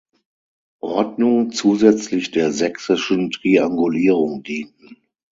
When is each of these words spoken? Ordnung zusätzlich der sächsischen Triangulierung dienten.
Ordnung 0.81 1.51
zusätzlich 1.51 2.31
der 2.31 2.51
sächsischen 2.51 3.29
Triangulierung 3.29 4.41
dienten. 4.41 4.97